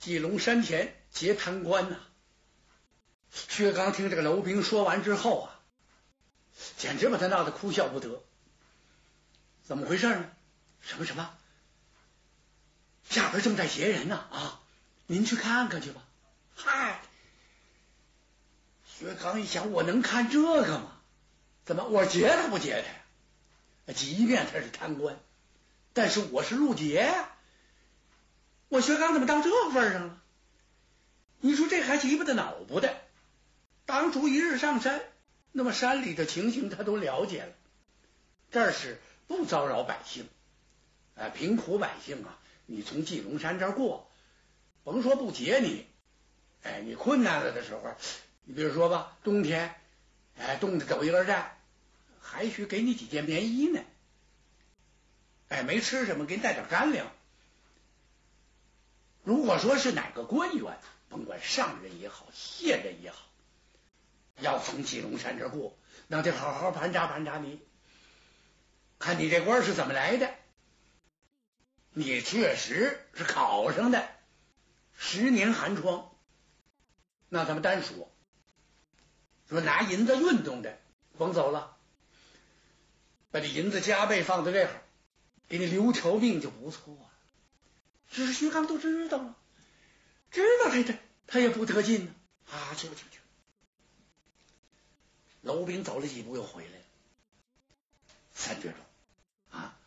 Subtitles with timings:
[0.00, 1.96] 济龙山前劫贪官呐。
[3.30, 5.60] 薛刚听这个楼兵说完之后啊，
[6.78, 8.24] 简直把他闹得哭笑不得。
[9.62, 10.30] 怎么回事呢？
[10.80, 11.30] 什么什么？
[13.08, 14.62] 下边正在劫人呢啊！
[15.06, 16.02] 您去看看去吧。
[16.54, 17.02] 嗨，
[18.86, 21.00] 薛刚一想，我能看这个吗？
[21.66, 23.94] 怎么我劫他不劫他呀？
[23.94, 25.20] 即便他是贪官，
[25.92, 27.28] 但是我是路劫呀。
[28.70, 30.22] 我薛刚怎么到这份上了？
[31.40, 32.94] 你说这还急不得恼不得？
[33.84, 35.02] 当初一日上山，
[35.50, 37.52] 那么山里的情形他都了解了。
[38.52, 40.28] 这是不骚扰百姓，
[41.16, 44.08] 哎，贫苦百姓啊，你从祭龙山这儿过，
[44.84, 45.84] 甭说不劫你，
[46.62, 47.96] 哎，你困难了的时候，
[48.44, 49.74] 你比如说吧，冬天，
[50.38, 51.58] 哎，冻得走一根站，
[52.20, 53.80] 还需给你几件棉衣呢。
[55.48, 57.10] 哎，没吃什么，给你带点干粮。
[59.22, 63.18] 如果说是哪个官员，甭管上任也好，卸任也好，
[64.40, 67.60] 要从鸡龙山这过，那得好好盘查盘查你，
[68.98, 70.34] 看你这官是怎么来的。
[71.92, 74.08] 你确实是考上的，
[74.96, 76.12] 十年寒窗，
[77.28, 78.10] 那咱们单说，
[79.48, 80.78] 说拿银子运动的，
[81.18, 81.76] 甭走了，
[83.32, 84.82] 把这银子加倍放在这儿，
[85.48, 87.09] 给你留条命就不错。
[88.10, 89.36] 只是薛刚都知道了，
[90.30, 92.14] 知道他这他也不得劲呢。
[92.50, 93.20] 啊，去去去！
[95.42, 96.84] 楼兵走了几步又回来了。
[98.34, 98.78] 三绝中
[99.50, 99.78] 啊，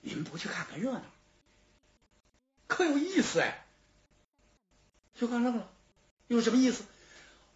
[0.00, 1.02] 你们不去看看热闹，
[2.66, 3.64] 可有意思哎！
[5.14, 5.70] 薛刚愣了，
[6.26, 6.84] 有什么意思？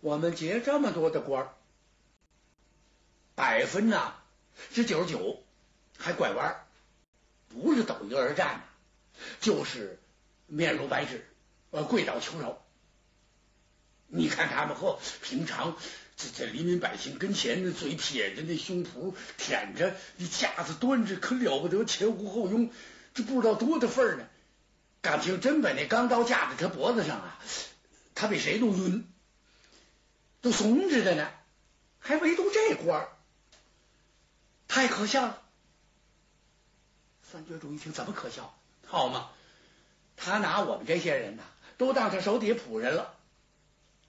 [0.01, 1.53] 我们结这么多的官
[3.35, 4.15] 百分呐
[4.73, 5.43] 是九十九，
[5.99, 6.65] 还拐弯，
[7.49, 8.63] 不是斗一而战。
[9.41, 9.99] 就是
[10.47, 11.27] 面如白纸，
[11.71, 12.63] 呃，跪倒求饶。
[14.09, 15.77] 你看他们和平常
[16.17, 22.71] 这这黎民百姓跟前，那嘴撇着，那胸脯舔着，那架子端着，可了不得，前呼后拥，
[23.15, 24.29] 这不知道多大份儿呢。
[25.03, 27.39] 感情真把那钢刀架在他脖子上啊，
[28.15, 29.07] 他比谁都晕，
[30.41, 31.31] 都怂着的呢，
[31.99, 33.09] 还唯独这官
[34.69, 35.43] 太可笑了。
[37.31, 38.57] 三绝主一听，怎么可笑？
[38.87, 39.31] 好嘛，
[40.17, 41.43] 他拿我们这些人呐，
[41.77, 43.15] 都当他手底下仆人了。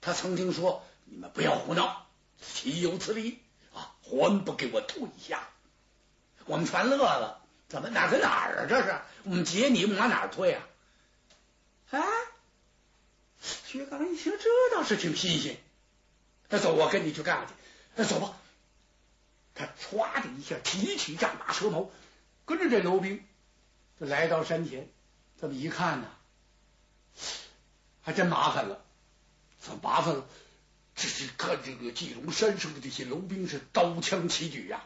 [0.00, 2.06] 他曾经说：“你们不要胡闹，
[2.40, 3.40] 岂有此理
[3.74, 3.96] 啊！
[4.02, 5.48] 还不给我退下！”
[6.46, 7.44] 我们全乐了。
[7.68, 8.66] 怎么哪跟哪儿啊？
[8.66, 10.66] 这是我们劫你，往哪儿退啊？
[11.90, 12.00] 哎，
[13.42, 15.58] 薛刚一听，这倒是挺新鲜。
[16.48, 17.52] 那走，我跟你去干去。
[17.96, 18.36] 那走吧。
[19.54, 21.90] 他唰的一下提起战马蛇矛，
[22.46, 23.26] 跟着这刘兵。
[23.98, 24.88] 这来到山前，
[25.40, 26.08] 这么一看呢，
[28.02, 28.84] 还真麻烦了。
[29.58, 30.26] 怎么麻烦了？
[30.94, 34.84] 这是看这个鸡龙山上的这些楼兵是刀枪齐举呀。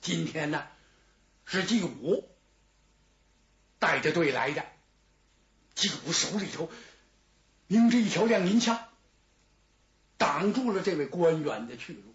[0.00, 0.66] 今天呢
[1.44, 2.28] 是季武
[3.78, 4.64] 带着队来的，
[5.74, 6.70] 季武手里头
[7.66, 8.88] 拎着一条亮银枪，
[10.16, 12.14] 挡住了这位官员的去路。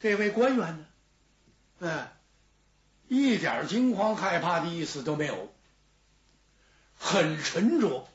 [0.00, 0.86] 这位官员呢，
[1.80, 2.08] 嗯。
[3.08, 5.52] 一点惊慌害怕的意思都没有，
[6.98, 8.06] 很沉着。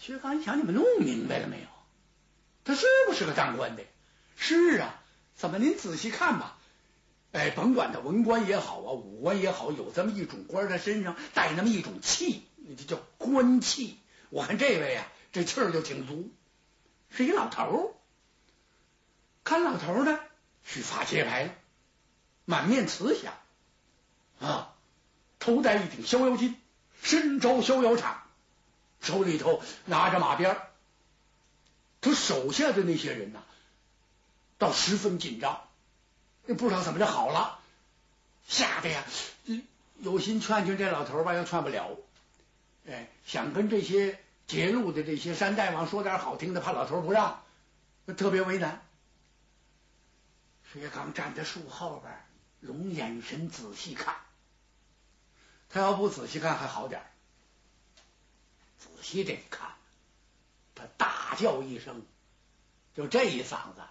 [0.00, 1.66] 薛刚一想，你们弄明白了没有？
[2.64, 3.84] 他是不是个当官的？
[4.36, 4.96] 是啊。
[5.36, 5.58] 怎么？
[5.58, 6.58] 您仔细看吧。
[7.32, 12.44] 哎，甭管他文官也好啊，武官也好，有这么一种官，他身上带那么一种气，
[12.76, 13.98] 这叫官气。
[14.30, 16.30] 我看这位啊，这气儿就挺足，
[17.10, 17.94] 是一老头
[19.44, 20.18] 看老头呢，
[20.64, 21.56] 须发皆白，
[22.44, 23.32] 满面慈祥。
[24.40, 24.74] 啊，
[25.38, 26.54] 头戴一顶逍遥巾，
[27.02, 28.16] 身着逍遥氅，
[29.00, 30.60] 手里头拿着马鞭
[32.00, 33.42] 他手下的那些人呐，
[34.56, 35.68] 倒十分紧张，
[36.46, 37.60] 也不知道怎么就好了，
[38.48, 39.04] 吓得呀，
[39.98, 41.96] 有心劝劝这老头吧，又劝不了。
[42.88, 47.42] 哎，想跟这些截路的这些山大王说点好听的，怕老头不让，
[48.16, 48.82] 特别为难。
[50.72, 52.26] 薛刚站在树后边，
[52.60, 54.16] 龙眼神仔细看。
[55.70, 57.00] 他要不仔细看还好点
[58.78, 59.70] 仔细这看，
[60.74, 62.02] 他大叫一声，
[62.94, 63.82] 就这一嗓子，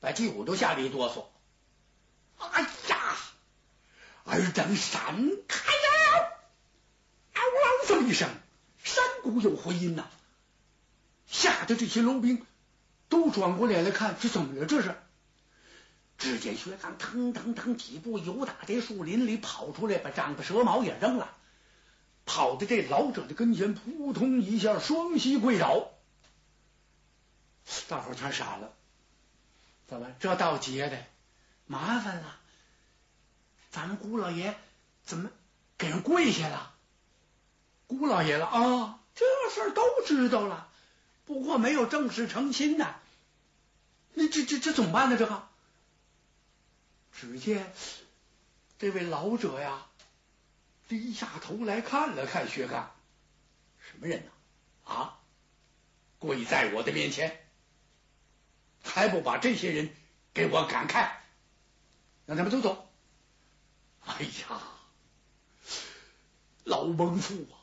[0.00, 1.24] 把季武都吓得一哆嗦。
[2.38, 3.16] 哎呀！
[4.24, 6.30] 尔等闪开呀！
[7.32, 7.42] 嗷
[7.88, 8.28] 这么一声，
[8.84, 10.08] 山谷有回音呐，
[11.26, 12.46] 吓得这些楼兵
[13.08, 14.66] 都转过脸来看，这怎么了？
[14.66, 14.94] 这是。
[16.20, 21.34] 只见薛刚腾腾腾几步由打这树林里跑出来，把长的蛇矛也扔了，
[22.26, 25.88] 跑到这老者的跟前，扑通一下双膝跪倒。
[27.88, 28.72] 大伙全傻了，
[29.88, 31.02] 怎么这倒结的
[31.66, 32.36] 麻烦了？
[33.70, 34.54] 咱们姑老爷
[35.04, 35.30] 怎么
[35.78, 36.74] 给人跪下了？
[37.86, 39.24] 姑老爷了啊，这
[39.54, 40.68] 事儿都知道了，
[41.24, 42.94] 不过没有正式成亲呢。
[44.12, 45.16] 那这这这怎么办呢？
[45.16, 45.48] 这个，
[47.12, 47.72] 只见
[48.78, 49.86] 这位老者呀，
[50.88, 52.90] 低下头来看了看薛刚，
[53.78, 54.32] 什么人呢？
[54.84, 55.20] 啊，
[56.18, 57.46] 跪在我的面前，
[58.82, 59.94] 还不把这些人
[60.32, 61.22] 给我赶开，
[62.26, 62.90] 让他们都走。
[64.06, 64.62] 哎呀，
[66.64, 67.60] 老蒙父啊，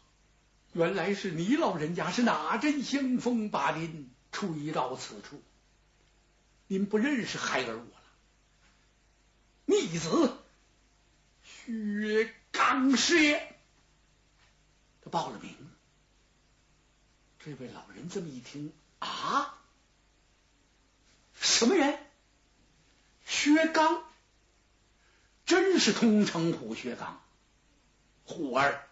[0.74, 5.42] 原来是你老人家是哪阵香风把您吹到此处？
[6.68, 7.97] 您不认识孩儿我？
[9.70, 10.38] 逆子
[11.44, 13.56] 薛刚师爷，
[15.04, 15.54] 他报了名。
[17.40, 19.60] 这位老人这么一听啊，
[21.34, 22.00] 什么人？
[23.26, 24.04] 薛刚。
[25.46, 27.22] 真是通城虎薛刚，
[28.24, 28.88] 虎儿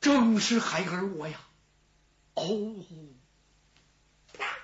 [0.00, 1.40] 正是孩儿我呀！
[2.34, 2.84] 哦，
[4.32, 4.58] 啪！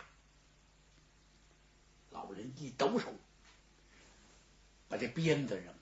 [2.10, 3.12] 老人一抖手，
[4.88, 5.74] 把这鞭子扔，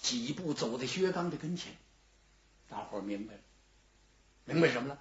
[0.00, 1.76] 几步走在薛刚的跟前。
[2.68, 3.40] 大伙明白了，
[4.44, 5.00] 明白什么了？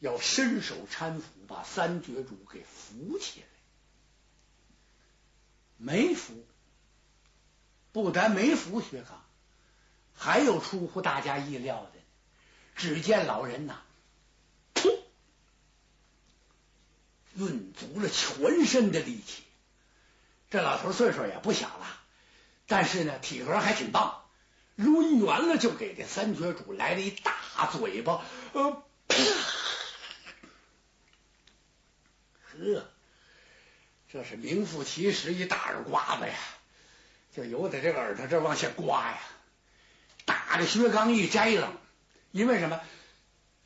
[0.00, 3.46] 要伸手搀扶，把三绝主给扶起来。
[5.76, 6.44] 没扶。
[7.92, 9.24] 不但没扶薛刚，
[10.14, 11.90] 还有出乎大家意料的。
[12.74, 13.82] 只见老人呐，
[14.74, 14.98] 噗，
[17.36, 19.44] 运足了全身的力气。
[20.54, 22.00] 这老头岁数也不小了，
[22.68, 24.22] 但是呢，体格还挺棒。
[24.76, 27.34] 抡圆了就给这三绝主来了一大
[27.72, 28.22] 嘴巴，
[28.52, 28.84] 呃，
[32.52, 32.86] 呵，
[34.12, 36.34] 这是名副其实一大耳刮子呀！
[37.34, 39.18] 就由在这个耳朵这往下刮呀，
[40.24, 41.72] 打的薛刚一摘了，
[42.30, 42.80] 因为什么？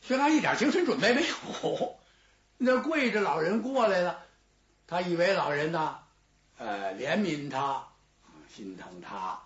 [0.00, 1.99] 薛刚一点精神准备没有，
[2.56, 4.25] 那跪着老人过来了，
[4.87, 5.99] 他以为老人呢，
[6.58, 7.88] 呃，怜悯他，
[8.55, 9.43] 心疼他，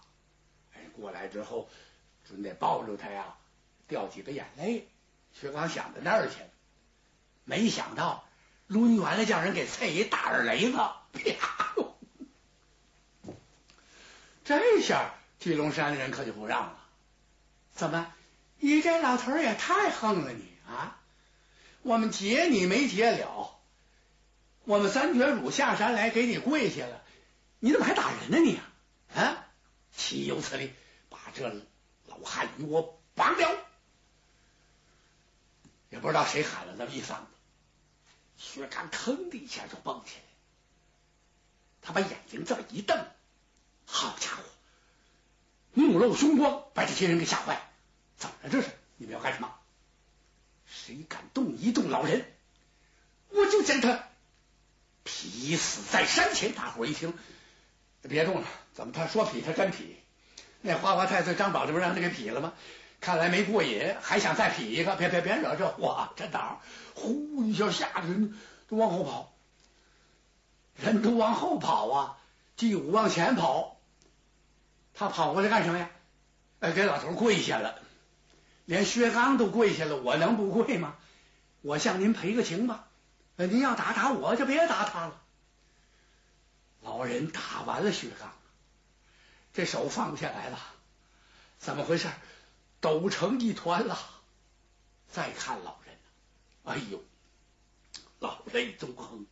[0.75, 1.69] 哎，过来之后
[2.27, 3.37] 准得抱住他呀，
[3.87, 4.89] 掉几个眼泪。
[5.39, 6.49] 薛刚想到那儿去了，
[7.45, 8.25] 没想到
[8.67, 11.75] 抡圆了叫人给啐一大耳雷子，啪！
[14.45, 16.79] 这下巨龙山的人可就不让了。
[17.75, 18.13] 怎么，
[18.59, 20.99] 你这老头也太横了你啊！
[21.83, 23.59] 我们劫你没劫了，
[24.65, 27.02] 我们三绝主下山来给你跪下了，
[27.65, 28.59] 你怎么还打人呢你？
[29.15, 29.47] 啊！
[29.97, 30.73] 岂有此理！
[31.09, 31.49] 把这
[32.07, 33.57] 老汉与我绑了！
[35.89, 37.27] 也不知道谁喊了那么一嗓子，
[38.37, 40.25] 薛刚腾的一下就蹦起来，
[41.83, 42.99] 他把眼睛这么一瞪。
[43.87, 44.43] 好家伙，
[45.73, 47.71] 目露凶光，把这些人给吓坏了。
[48.17, 48.51] 怎么了？
[48.51, 49.55] 这是你们要干什么？
[50.67, 52.29] 谁敢动一动老人，
[53.29, 54.09] 我就将他
[55.05, 56.53] 劈死在山前。
[56.53, 57.17] 大伙一听，
[58.09, 58.47] 别动了。
[58.73, 59.97] 怎么他说劈他真劈？
[60.61, 62.53] 那花花太岁张宝这不让他给劈了吗？
[63.01, 64.95] 看来没过瘾，还想再劈一个。
[64.95, 66.13] 别别别惹这祸啊！
[66.15, 66.61] 这道
[66.95, 68.39] 呼一下吓得人
[68.69, 69.35] 都往后跑，
[70.77, 72.17] 人都往后跑啊！
[72.57, 73.81] 第五往前跑，
[74.95, 75.91] 他跑过来干什么呀？
[76.61, 77.81] 哎，给老头跪下了，
[78.67, 80.95] 连薛刚都跪下了，我能不跪吗？
[81.61, 82.85] 我向您赔个情吧，
[83.35, 85.22] 您要打打我就别打他了。
[86.83, 88.33] 老人打完了薛刚，
[89.55, 90.59] 这手放不下来了，
[91.59, 92.09] 怎么回事？
[92.81, 93.99] 抖成一团了。
[95.11, 95.95] 再看老人，
[96.65, 97.05] 哎呦，
[98.19, 99.27] 老泪纵横。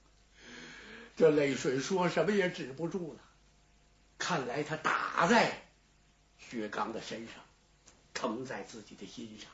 [1.17, 3.21] 这泪水说什么也止不住了。
[4.19, 5.63] 看来他打在
[6.39, 7.35] 薛刚的身上，
[8.13, 9.51] 疼在自己的心上。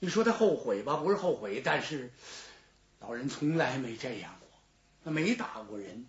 [0.00, 0.96] 你说他后悔吧？
[0.96, 2.12] 不是后悔，但是
[2.98, 4.39] 老人从来没这样，
[5.10, 6.06] 没打过人。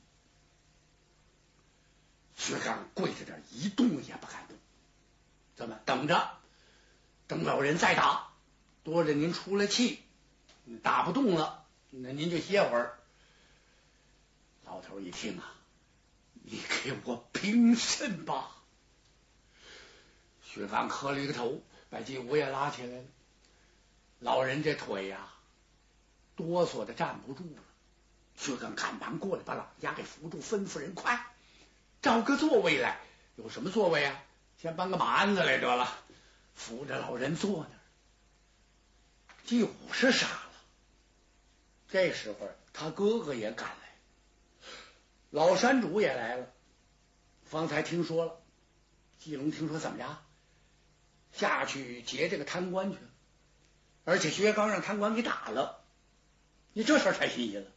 [2.36, 4.58] 薛刚跪在这儿一动也不敢动，
[5.56, 6.32] 怎么等着？
[7.28, 8.34] 等老人再打，
[8.84, 10.02] 多着您出了气，
[10.82, 12.98] 打不动了，那您就歇会儿。
[14.66, 15.54] 老头一听啊，
[16.34, 18.52] 你给我平身吧！
[20.44, 23.04] 薛刚磕了一个头，把金吾也拉起来了。
[24.20, 25.32] 老人这腿呀，
[26.36, 27.62] 哆嗦的站不住了。
[28.42, 31.32] 薛刚赶忙过来，把老人家给扶住，吩咐人快
[32.02, 33.00] 找个座位来。
[33.36, 34.24] 有什么座位啊？
[34.58, 35.96] 先搬个马鞍子来得了。
[36.56, 37.82] 扶着老人坐那儿。
[39.46, 40.52] 季武是傻了。
[41.90, 43.96] 这时候，他哥哥也赶来，
[45.30, 46.48] 老山主也来了。
[47.46, 48.42] 方才听说了，
[49.20, 50.18] 季龙听说怎么着，
[51.32, 53.10] 下去劫这个贪官去了，
[54.04, 55.84] 而且薛刚让贪官给打了。
[56.74, 57.72] 你这事儿太新鲜了，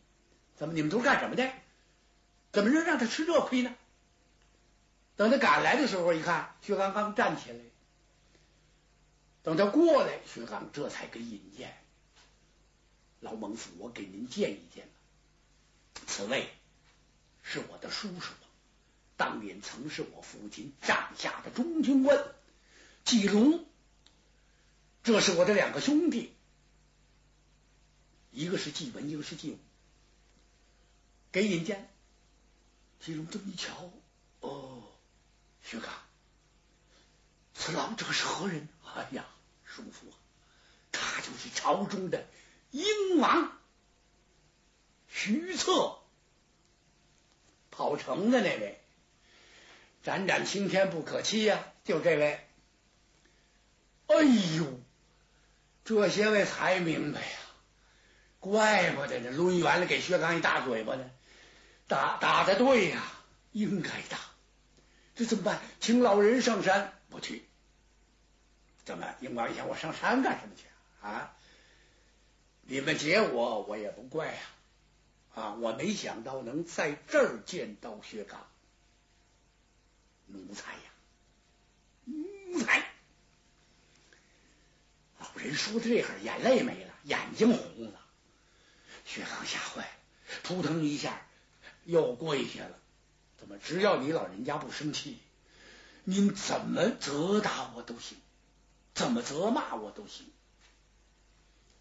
[0.57, 1.53] 怎么你们都是干什么的？
[2.53, 3.75] 怎么能让他吃这亏呢？
[5.17, 7.59] 等他赶来的时候，一看薛刚刚站起来，
[9.43, 11.77] 等他过来，薛刚这才给引荐。
[13.21, 14.89] 老蒙府，我给您见一见。
[16.07, 16.49] 此位
[17.43, 18.33] 是我的叔叔，
[19.17, 22.25] 当年曾是我父亲帐下的中军官
[23.05, 23.65] 季龙。
[25.03, 26.33] 这是我的两个兄弟，
[28.31, 29.59] 一个是季文，一个是季武。
[31.35, 31.91] 给引荐。
[33.01, 33.91] 季龙这么一瞧，
[34.39, 34.85] 哦，
[35.65, 35.93] 薛刚，
[37.53, 38.69] 此老者是何人？
[38.95, 39.27] 哎呀，
[39.65, 40.07] 叔父，
[40.93, 42.25] 他就是朝中的。
[42.71, 43.51] 英王
[45.09, 45.99] 徐策
[47.73, 48.81] 跑城的那位，
[50.05, 51.73] 斩斩青天不可欺呀！
[51.83, 52.47] 就这位。
[54.07, 54.23] 哎
[54.57, 54.81] 呦，
[55.85, 57.39] 这些位才明白呀，
[58.39, 61.11] 怪不得这抡圆了给薛刚一大嘴巴呢。
[61.87, 63.03] 打打的对呀，
[63.53, 64.19] 应该打。
[65.15, 65.61] 这怎么办？
[65.81, 67.45] 请老人上山，不去。
[68.85, 69.15] 怎么？
[69.21, 70.65] 英王想我上山干什么去
[71.01, 71.37] 啊？
[72.63, 74.41] 你们劫我，我也不怪呀！
[75.35, 78.47] 啊，我没想到能在这儿见到薛刚，
[80.27, 80.81] 奴才呀，
[82.05, 82.87] 奴才！
[85.19, 88.01] 老人说的这会儿，眼泪没了，眼睛红了。
[89.05, 89.89] 薛刚吓坏了，
[90.43, 91.21] 扑腾一下
[91.85, 92.79] 又跪下了。
[93.37, 93.59] 怎么？
[93.59, 95.19] 只要你老人家不生气，
[96.05, 98.17] 您怎么责打我都行，
[98.95, 100.27] 怎么责骂我都行。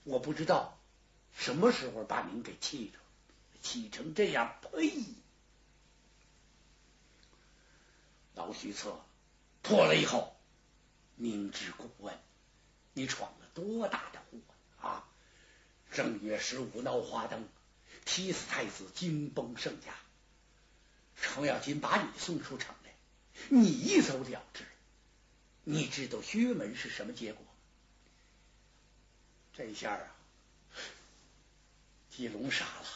[0.04, 0.78] 我不知道
[1.32, 3.00] 什么时候把您给气着，
[3.62, 4.92] 气成这样，呸！
[8.36, 9.00] 老徐策
[9.62, 10.36] 破了以后，
[11.16, 12.20] 明知故问：
[12.94, 15.08] 你闯了多大的祸啊！
[15.92, 17.48] 正月十五闹花灯，
[18.06, 19.94] 踢死太子，惊崩圣驾。
[21.22, 22.94] 程咬金把你送出城来，
[23.50, 24.66] 你一走了之。
[25.64, 27.46] 你知道薛门是什么结果？
[29.56, 30.08] 这下啊，
[32.10, 32.88] 季龙傻了。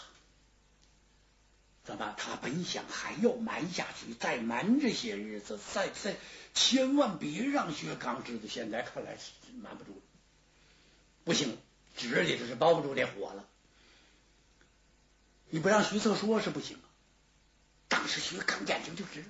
[1.85, 2.13] 怎么？
[2.17, 6.17] 他本想还要瞒下去，再瞒这些日子，再再
[6.53, 8.43] 千万别让薛刚知道。
[8.49, 10.01] 现在看来是瞒不住了，
[11.23, 11.57] 不行，
[11.95, 13.47] 纸里头是包不住这火了。
[15.49, 16.85] 你不让徐策说是不行啊。
[17.87, 19.27] 当时徐刚眼睛就直了，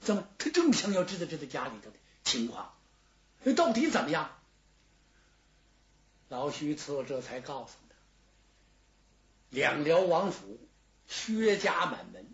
[0.00, 0.26] 怎么？
[0.38, 2.74] 他正想要知道知道家里头的情况，
[3.54, 4.30] 到底怎么样？
[6.28, 7.94] 老徐策这才告诉他：
[9.50, 10.58] 两辽王府
[11.06, 12.26] 薛家满门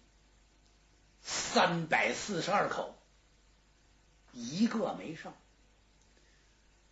[1.23, 2.97] 三百四十二口，
[4.33, 5.35] 一个没剩，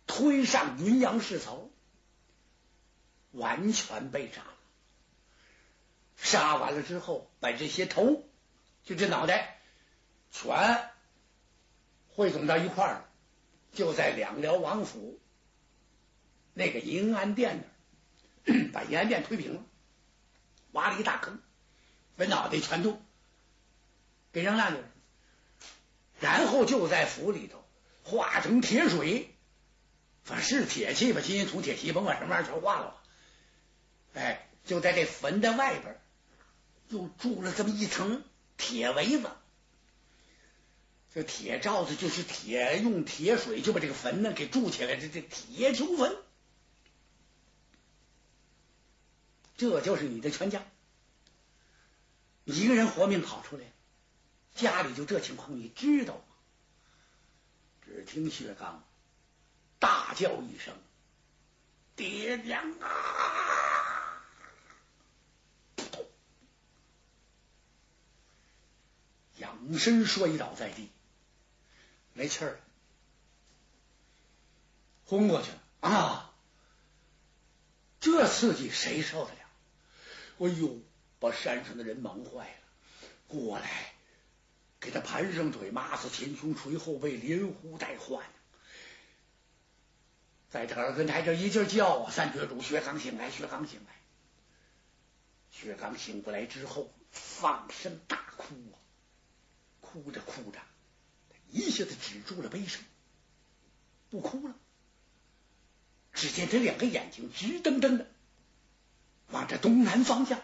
[0.05, 1.69] 推上云阳市曹，
[3.31, 4.43] 完全被杀。
[6.21, 8.23] 杀完了之后，把这些头，
[8.83, 9.57] 就这脑袋，
[10.31, 10.89] 全
[12.09, 13.05] 汇总到一块儿，
[13.73, 15.19] 就在两辽王府。
[16.53, 17.63] 那个银安殿
[18.45, 19.63] 那儿， 把银安殿推平了，
[20.73, 21.41] 挖了一大坑，
[22.17, 23.01] 把脑袋全都
[24.31, 24.83] 给扔那里了。
[26.19, 27.65] 然后就在府里头
[28.03, 29.33] 化成铁水，
[30.23, 33.01] 反正是铁器吧，金银铜铁器，甭管什么玩意儿，全化了。
[34.13, 35.99] 哎，就在这坟的外边
[36.91, 38.23] 又筑了这么一层
[38.57, 39.29] 铁围子，
[41.13, 46.15] 这铁罩子就是铁，用铁水就把这个坟呢给筑起来，这这铁球坟。
[49.57, 50.65] 这就是你的全家，
[52.45, 53.63] 一个人活命跑出来，
[54.53, 56.23] 家里就这情况，你知道吗？
[57.83, 58.83] 只听薛刚
[59.79, 60.73] 大叫一声
[61.97, 62.87] ：“爹娘啊！”
[69.41, 70.89] 仰身摔倒在地，
[72.13, 72.59] 没气儿了，
[75.05, 76.33] 昏过去了啊！
[77.99, 79.39] 这刺激谁受得了？
[80.39, 80.79] 哎呦，
[81.19, 83.93] 把山上的人忙坏了，过来
[84.79, 88.23] 给他盘上腿，马死前胸，捶后背，连呼带唤。
[90.49, 92.11] 在他耳根台这一劲叫啊！
[92.11, 93.95] 三绝主薛刚醒来，薛刚醒来。
[95.49, 98.80] 薛刚醒过来之后，放声大哭啊！
[99.91, 100.59] 哭着哭着，
[101.49, 102.81] 一下子止住了悲声。
[104.09, 104.55] 不哭了。
[106.13, 108.05] 只见这两个眼睛直瞪瞪的
[109.29, 110.41] 往着东南方向，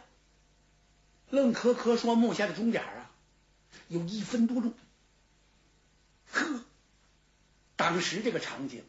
[1.30, 3.12] 愣磕磕说木下的钟点啊，
[3.89, 4.74] 有一分多钟。
[6.32, 6.63] 呵，
[7.75, 8.84] 当时这个场景，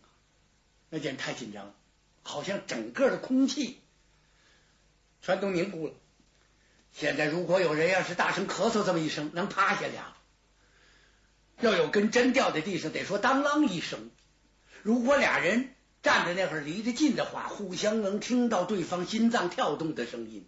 [0.90, 1.74] 那简直太紧张了，
[2.22, 3.80] 好像整个的空气
[5.20, 5.94] 全都凝固了。
[6.92, 10.16] 现在如果有人要是大声咳嗽这么一声，能趴下俩；
[11.60, 14.10] 要有根针掉在地上，得说当啷一声。
[14.82, 20.46] 如果俩人站在那会儿离得近的话，互相能听到对方心脏跳动的声音。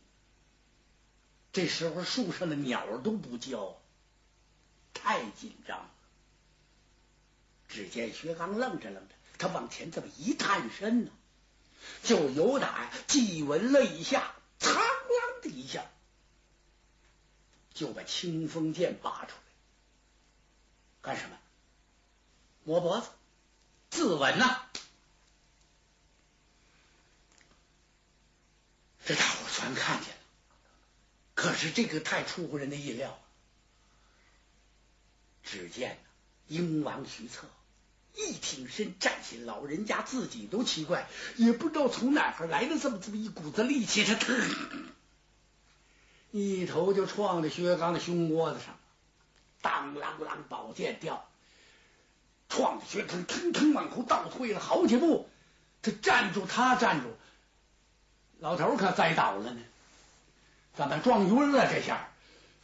[1.53, 3.81] 这时候树上的鸟都不叫，
[4.95, 5.91] 太紧张了。
[7.69, 11.11] 只见薛刚愣着愣着，他往前这么一探身呢，
[12.05, 15.85] 就有打既闻了一下，苍啷的一下，
[17.75, 19.50] 就把清风剑拔出来，
[21.03, 21.37] 干什么？
[22.65, 23.09] 摸脖子
[23.91, 24.63] 自刎呐！
[29.07, 30.21] 这大伙全看见了，
[31.35, 33.19] 可是这个太出乎人的意料了。
[35.43, 35.99] 只见
[36.47, 37.49] 英王徐策
[38.15, 44.37] 一挺身站起，老人家自己都奇怪，也不知道从哪儿来的这么这么一股子力气，他腾
[46.31, 48.79] 一头就撞在薛刚的胸窝子上，
[49.63, 51.29] 当啷啷，宝剑掉，
[52.49, 55.29] 撞的薛刚腾腾往后倒退了好几步，
[55.83, 57.17] 他站住，他站住。
[58.39, 59.61] 老头可栽倒了呢，
[60.75, 61.71] 怎么撞晕了？
[61.71, 62.09] 这下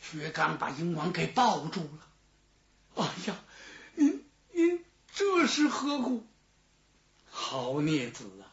[0.00, 3.04] 薛刚把英王给抱住了。
[3.04, 3.36] 哎呀，
[3.94, 6.26] 您您这是何故？
[7.28, 8.48] 好孽子啊！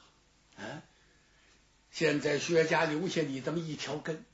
[0.61, 0.81] 啊，
[1.91, 4.25] 现在薛家留下你这么一条根，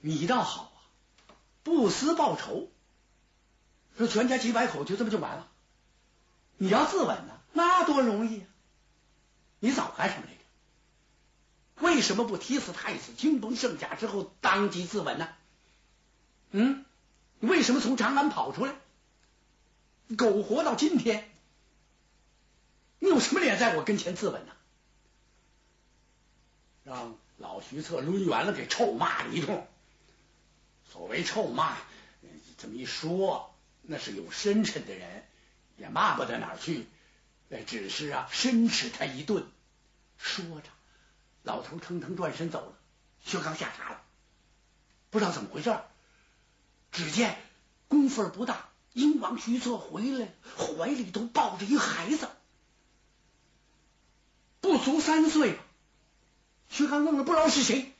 [0.00, 0.75] 你倒好，
[1.66, 2.70] 不思报仇，
[3.98, 5.48] 说全家几百口就这么就完了。
[6.58, 8.46] 你要自刎呢，那多容易啊！
[9.58, 11.84] 你早干什么来着？
[11.84, 15.28] 为什么不踢死太子，惊崩圣甲之后当即自刎呢？
[16.52, 16.84] 嗯，
[17.40, 18.72] 你为什么从长安跑出来，
[20.16, 21.28] 苟活到今天？
[23.00, 24.52] 你有什么脸在我跟前自刎呢？
[26.84, 29.66] 让老徐策抡圆了给臭骂了一通。
[30.92, 31.76] 所谓臭骂，
[32.58, 35.24] 这么一说，那是有深沉的人
[35.76, 36.86] 也骂不到哪儿去，
[37.66, 39.46] 只是啊，申斥他一顿。
[40.18, 40.70] 说着。
[41.42, 42.72] 老头腾腾转身走了，
[43.24, 44.02] 薛刚吓傻了，
[45.10, 45.78] 不知道怎么回事。
[46.90, 47.38] 只见
[47.86, 52.28] 功夫不大，英王徐策回来，怀里头抱着一孩子，
[54.60, 55.56] 不足三岁。
[56.68, 57.92] 薛刚愣了，不知道是谁。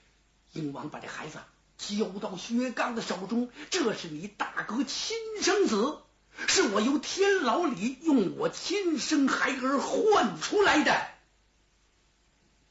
[0.52, 1.38] 英王把这孩子
[1.78, 5.98] 交到薛刚的手中这是你大哥亲生子
[6.46, 11.08] 是我由天牢里用我亲生孩儿换出来的。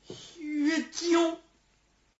[0.07, 1.39] 薛娇